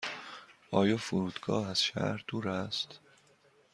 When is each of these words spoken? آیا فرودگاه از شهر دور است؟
آیا 0.71 0.97
فرودگاه 0.97 1.69
از 1.69 1.81
شهر 1.83 2.23
دور 2.27 2.49
است؟ 2.49 2.99